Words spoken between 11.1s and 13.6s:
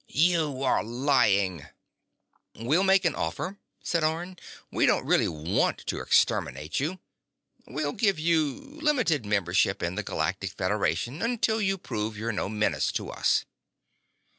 until you prove you're no menace to us."